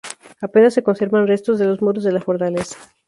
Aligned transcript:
Apenas 0.41 0.73
se 0.73 0.81
conservan 0.81 1.27
restos 1.27 1.59
de 1.59 1.65
los 1.67 1.79
muros 1.79 2.03
de 2.03 2.11
la 2.11 2.21
fortaleza. 2.21 2.75